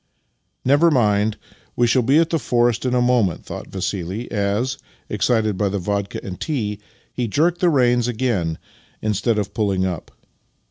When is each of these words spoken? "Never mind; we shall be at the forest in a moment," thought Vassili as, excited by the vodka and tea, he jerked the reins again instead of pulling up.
"Never 0.65 0.89
mind; 0.89 1.37
we 1.75 1.85
shall 1.85 2.01
be 2.01 2.17
at 2.17 2.31
the 2.31 2.39
forest 2.39 2.85
in 2.87 2.95
a 2.95 3.03
moment," 3.03 3.45
thought 3.45 3.67
Vassili 3.67 4.31
as, 4.31 4.79
excited 5.09 5.59
by 5.59 5.69
the 5.69 5.77
vodka 5.77 6.19
and 6.23 6.39
tea, 6.39 6.79
he 7.13 7.27
jerked 7.27 7.61
the 7.61 7.69
reins 7.69 8.07
again 8.07 8.57
instead 9.03 9.37
of 9.37 9.53
pulling 9.53 9.85
up. 9.85 10.09